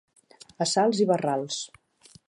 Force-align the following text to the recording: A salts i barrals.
A 0.65 0.67
salts 0.71 1.03
i 1.05 1.07
barrals. 1.13 1.63